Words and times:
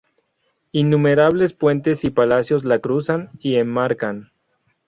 Innumerables 0.71 1.53
puentes 1.53 2.03
y 2.03 2.09
palacios 2.09 2.65
la 2.65 2.79
cruzan 2.79 3.29
y 3.37 3.57
enmarcan. 3.57 4.31